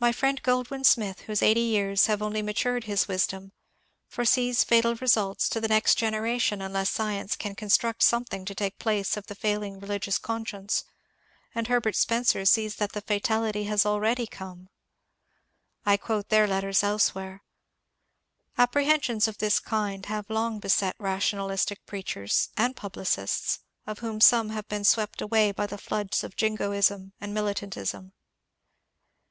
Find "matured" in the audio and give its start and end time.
2.40-2.84